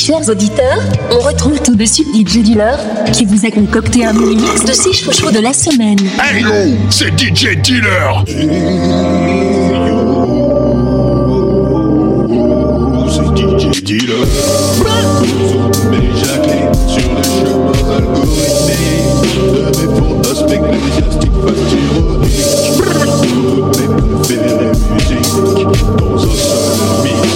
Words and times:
Chers 0.00 0.30
auditeurs, 0.30 0.80
on 1.10 1.18
retrouve 1.18 1.60
tout 1.60 1.74
de 1.76 1.84
suite 1.84 2.06
DJ 2.14 2.38
Dealer 2.38 2.78
qui 3.12 3.26
vous 3.26 3.44
a 3.44 3.50
concocté 3.50 4.06
un 4.06 4.14
mini 4.14 4.36
mix 4.36 4.64
de 4.64 4.72
6 4.72 4.94
chouchous 4.94 5.30
de 5.30 5.40
la 5.40 5.52
semaine. 5.52 5.98
Hey 6.18 6.40
yo, 6.42 6.48
c'est 6.88 7.08
DJ 7.20 7.58
Dealer. 7.58 8.24
C'est 13.10 13.26
DJ 13.36 13.82
Dealer. 13.82 14.26
Mes 15.90 16.08
Jacqueline 16.18 16.74
sur 16.88 17.10
le 17.14 17.22
chemin 17.22 17.72
algorithmique 17.94 19.36
de 19.52 19.60
mes 19.66 19.88
fantasmes 20.00 20.48
ecclésiastiques 20.48 21.38
fastironiques. 21.44 22.48
Mes 23.76 23.88
préférées 24.22 24.72
musiques 24.94 25.84
dans 25.98 26.24
un 26.24 26.59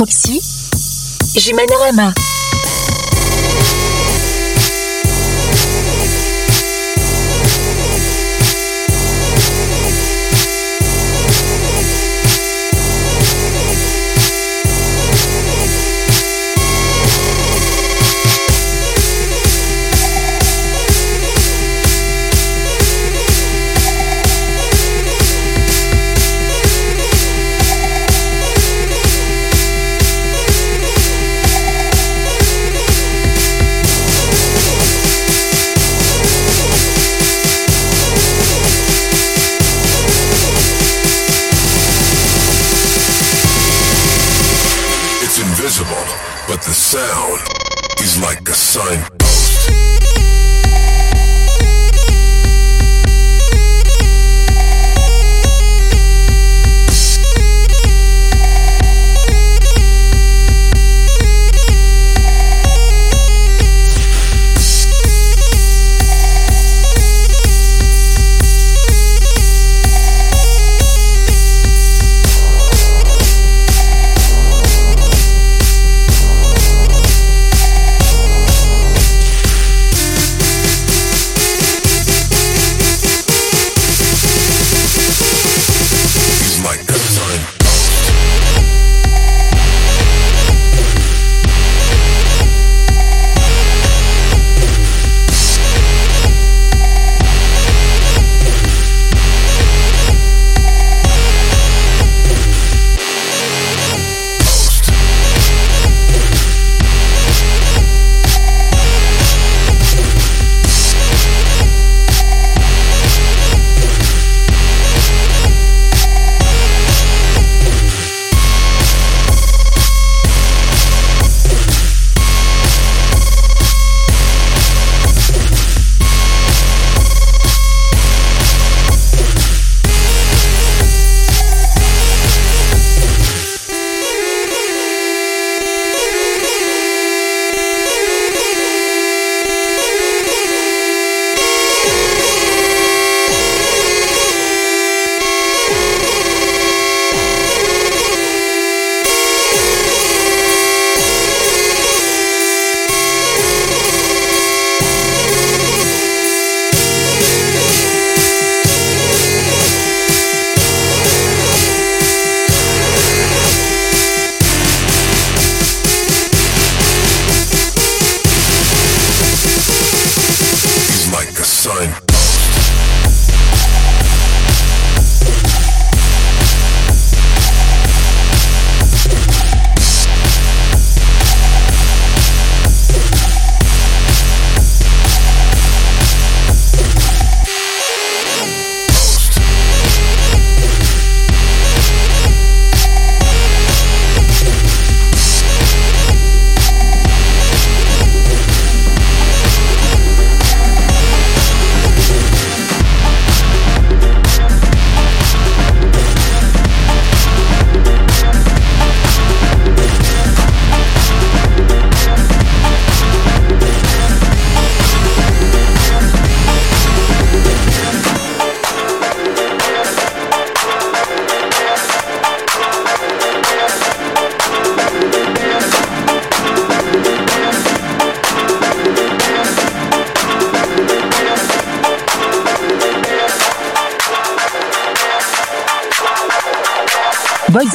Proxy, 0.00 0.40
Jimenarama. 1.36 2.14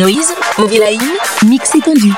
Noise, 0.00 0.34
Movie 0.56 0.78
Line, 0.78 1.02
mix 1.46 1.74
étendu. 1.74 2.10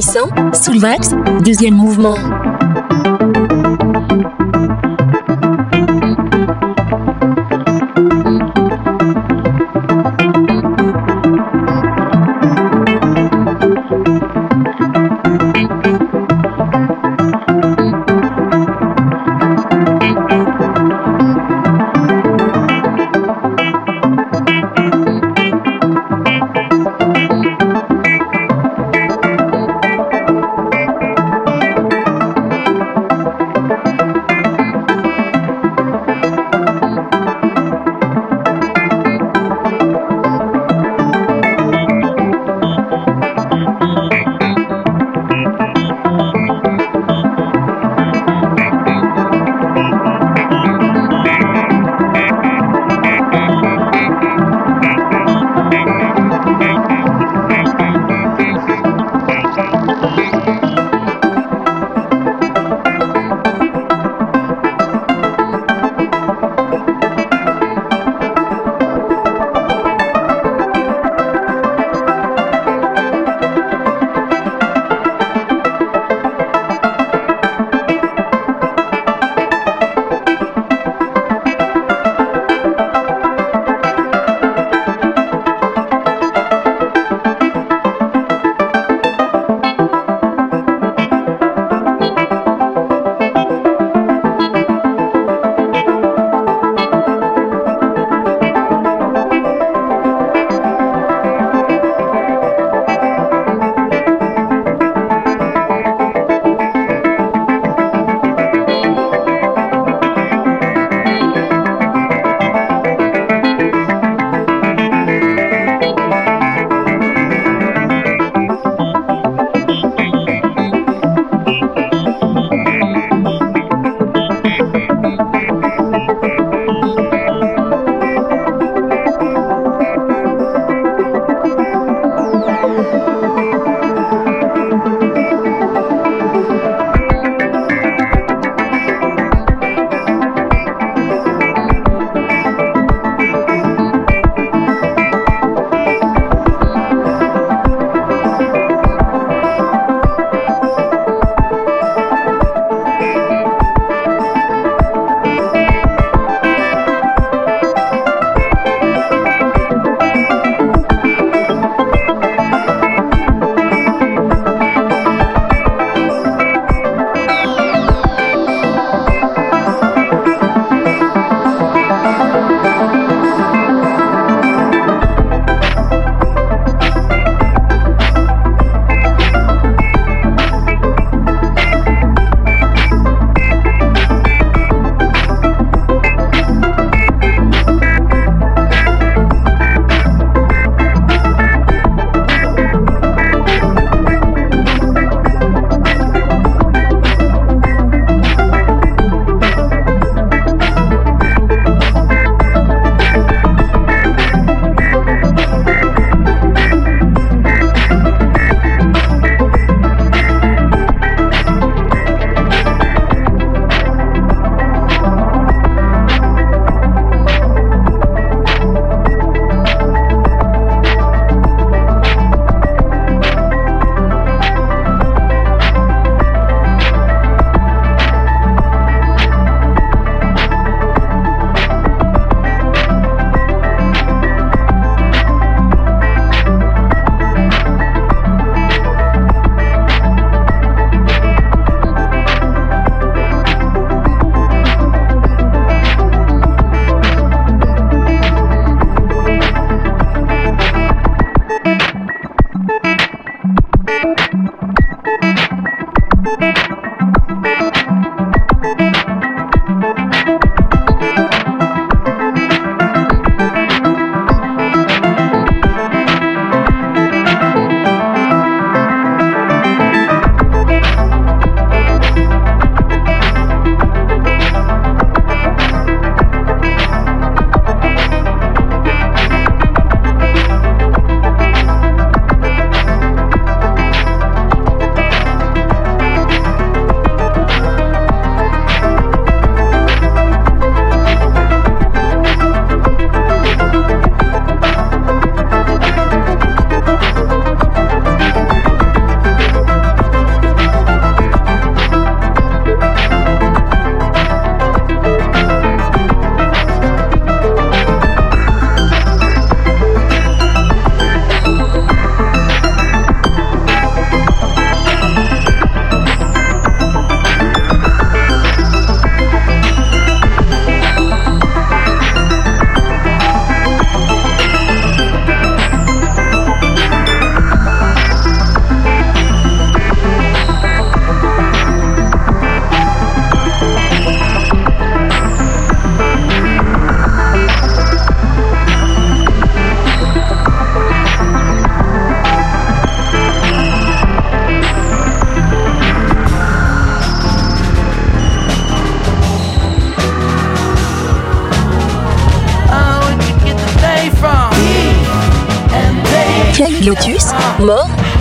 Soulvax, 0.00 1.10
deuxième 1.44 1.74
mouvement. 1.74 2.16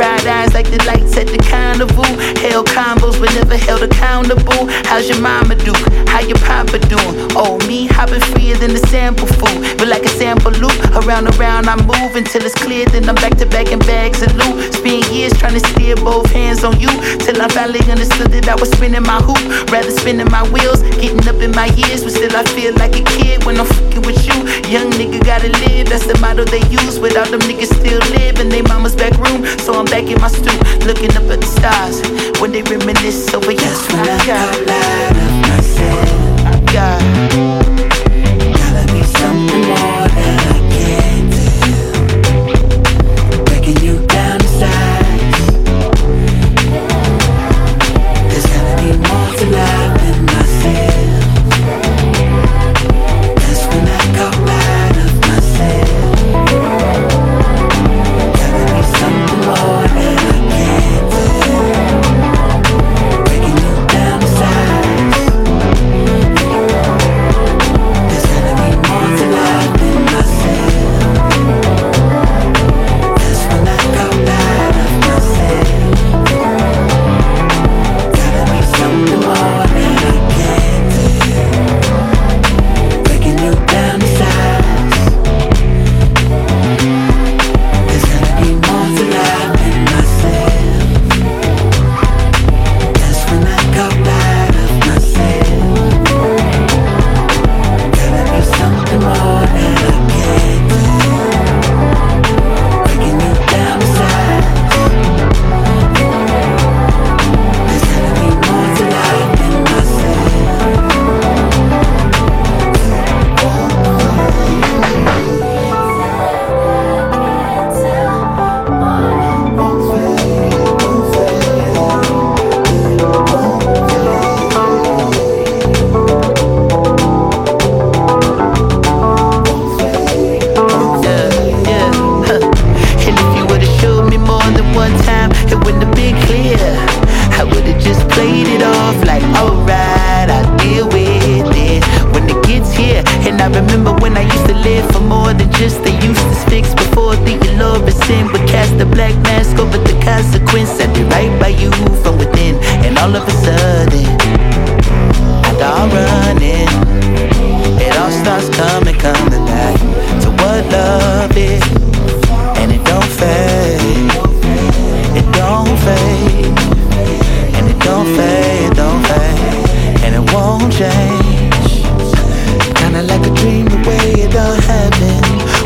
Bright 0.00 0.26
eyes 0.26 0.54
like 0.54 0.70
the 0.70 0.82
lights 0.86 1.14
at 1.18 1.26
the 1.26 1.39
carnival. 1.70 2.04
Held 2.42 2.66
combos 2.66 3.18
but 3.20 3.32
never 3.34 3.56
held 3.56 3.82
accountable. 3.82 4.66
How's 4.90 5.08
your 5.08 5.20
mama 5.20 5.54
do? 5.54 5.72
How 6.10 6.20
your 6.20 6.38
papa 6.38 6.78
doing? 6.90 7.14
Oh, 7.38 7.58
me 7.66 7.86
hopping 7.86 8.20
freer 8.32 8.56
than 8.56 8.72
the 8.72 8.82
sample 8.90 9.26
food. 9.26 9.78
But 9.78 9.88
like 9.88 10.04
a 10.04 10.08
sample 10.08 10.52
loop, 10.52 10.74
around 10.98 11.26
and 11.26 11.36
around 11.38 11.68
I 11.68 11.76
move 11.76 12.16
until 12.16 12.42
it's 12.44 12.54
clear. 12.54 12.86
Then 12.86 13.08
I'm 13.08 13.14
back 13.14 13.36
to 13.38 13.46
back 13.46 13.70
in 13.70 13.78
bags 13.80 14.22
of 14.22 14.34
loot. 14.34 14.74
Spend 14.74 15.04
years 15.14 15.32
trying 15.38 15.54
to 15.54 15.64
steer 15.70 15.96
both 15.96 16.30
hands 16.32 16.64
on 16.64 16.78
you. 16.80 16.90
Till 17.22 17.40
I 17.40 17.48
finally 17.48 17.82
understood 17.90 18.30
that 18.32 18.48
I 18.48 18.54
was 18.56 18.70
spinning 18.70 19.02
my 19.02 19.20
hoop. 19.22 19.42
Rather 19.70 19.90
spinning 19.90 20.30
my 20.30 20.42
wheels, 20.50 20.82
getting 20.98 21.22
up 21.28 21.38
in 21.38 21.52
my 21.52 21.66
years. 21.78 22.02
But 22.02 22.12
still 22.12 22.34
I 22.34 22.44
feel 22.56 22.74
like 22.74 22.96
a 22.96 23.04
kid 23.04 23.44
when 23.44 23.58
I'm 23.60 23.66
fucking 23.66 24.02
with 24.02 24.26
you. 24.26 24.34
Young 24.66 24.90
nigga 24.98 25.22
gotta 25.24 25.50
live, 25.66 25.88
that's 25.88 26.06
the 26.06 26.18
motto 26.18 26.44
they 26.44 26.62
use. 26.68 26.98
Without 26.98 27.28
them 27.30 27.40
niggas 27.40 27.70
still 27.78 28.00
live 28.18 28.40
in 28.40 28.48
they 28.48 28.62
mama's 28.62 28.96
back 28.96 29.14
room. 29.18 29.46
So 29.58 29.74
I'm 29.78 29.86
back 29.86 30.10
in 30.10 30.20
my 30.20 30.28
stoop, 30.28 30.58
looking 30.86 31.10
up 31.14 31.26
at 31.30 31.40
the 31.40 31.50
stars. 31.60 32.00
When 32.40 32.52
they 32.52 32.62
reminisce 32.62 33.32
over 33.34 33.52
you. 33.52 33.72
When 33.92 34.08
I 34.08 34.26
got 34.26 34.66
light 34.66 35.16
of 35.16 35.48
myself. 35.48 36.09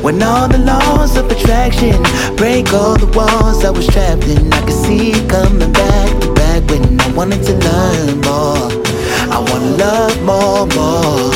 When 0.04 0.22
all 0.22 0.48
the 0.48 0.58
laws 0.58 1.16
of 1.16 1.30
attraction 1.30 1.96
break 2.36 2.74
all 2.74 2.94
the 2.94 3.06
walls 3.16 3.64
I 3.64 3.70
was 3.70 3.86
trapped 3.86 4.24
in, 4.24 4.52
I 4.52 4.60
could 4.60 4.78
see 4.84 5.12
it 5.12 5.30
coming 5.30 5.72
back 5.72 6.20
to 6.20 6.34
back 6.34 6.62
when 6.68 7.00
I 7.00 7.08
wanted 7.12 7.42
to 7.48 7.54
learn 7.54 8.20
more. 8.20 8.68
I 9.32 9.38
wanna 9.48 9.78
love 9.78 10.16
more, 10.22 10.66
more. 10.76 11.32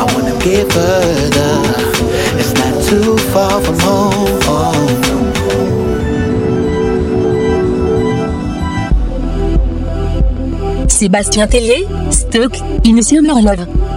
I 0.00 0.04
wanna 0.12 0.34
get 0.42 0.66
further. 0.72 1.52
It's 2.40 2.52
not 2.58 2.74
too 2.90 3.16
far 3.32 3.62
from 3.62 3.78
home. 3.86 4.08
Sébastien 10.88 11.46
Tellier, 11.46 11.86
Stock, 12.10 12.56
Innocent 12.82 13.28
Love. 13.28 13.87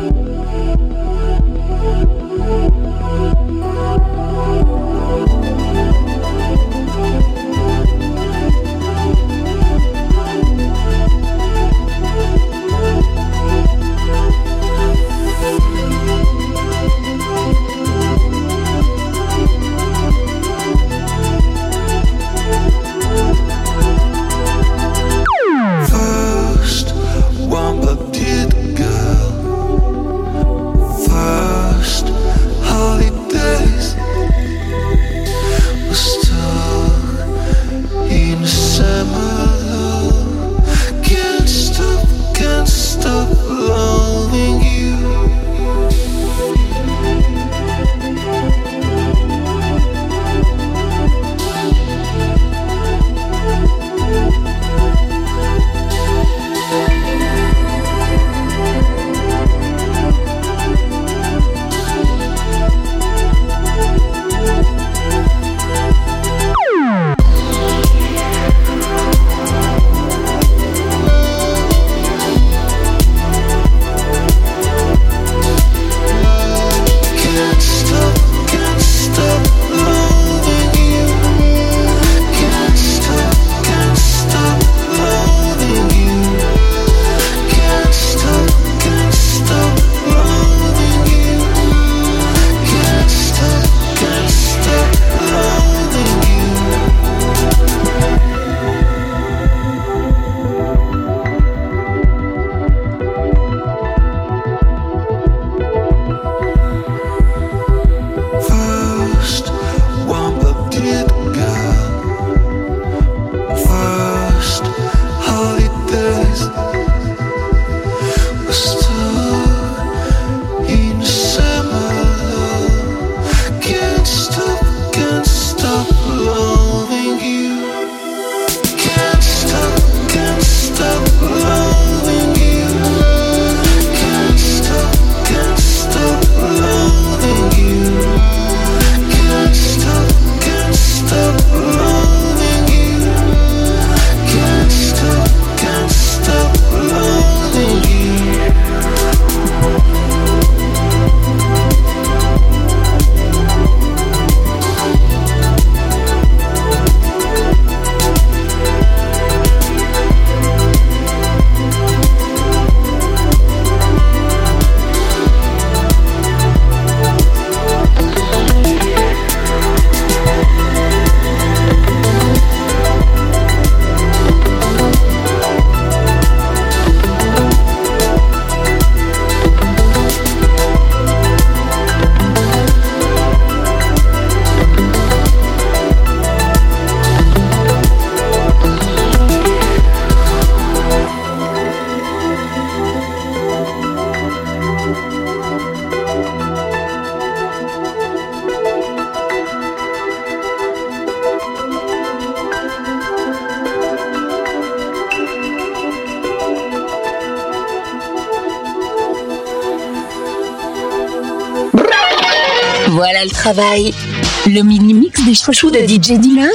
Le 213.43 214.61
mini-mix 214.61 215.25
des 215.25 215.33
chouchous 215.33 215.71
de 215.71 215.79
DJ 215.79 216.19
Dealer, 216.19 216.51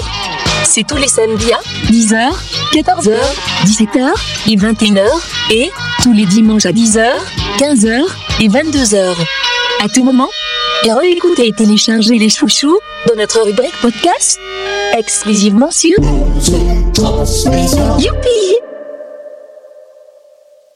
c'est 0.64 0.86
tous 0.86 0.96
les 0.96 1.08
samedis 1.08 1.52
à 1.52 1.58
10h, 1.90 2.32
14h, 2.74 3.16
17h 3.64 4.12
et 4.48 4.56
21h 4.56 5.04
et 5.50 5.70
tous 6.04 6.12
les 6.12 6.26
dimanches 6.26 6.66
à 6.66 6.70
10h, 6.70 7.08
15h 7.58 8.04
et 8.40 8.48
22h. 8.48 9.14
À 9.84 9.88
tout 9.88 10.04
moment, 10.04 10.28
et 10.84 10.92
réécoutez 10.92 11.48
et 11.48 11.52
téléchargez 11.52 12.18
les 12.18 12.28
chouchous 12.28 12.78
dans 13.08 13.16
notre 13.16 13.44
rubrique 13.44 13.74
podcast 13.82 14.38
exclusivement 14.96 15.72
sur 15.72 15.98
Youpi 17.98 18.55